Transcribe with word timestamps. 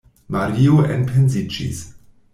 Mario 0.35 0.79
enpensiĝis. 0.95 1.83